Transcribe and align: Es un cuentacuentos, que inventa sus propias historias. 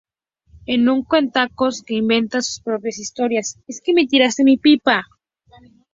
Es 0.65 0.79
un 0.79 1.03
cuentacuentos, 1.03 1.83
que 1.83 1.93
inventa 1.93 2.41
sus 2.41 2.59
propias 2.61 2.97
historias. 2.97 3.59